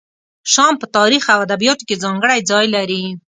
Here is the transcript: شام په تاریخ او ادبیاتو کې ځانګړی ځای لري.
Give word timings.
شام 0.53 0.73
په 0.81 0.87
تاریخ 0.97 1.23
او 1.33 1.39
ادبیاتو 1.47 1.83
کې 1.87 2.01
ځانګړی 2.03 2.39
ځای 2.49 2.65
لري. 2.75 3.03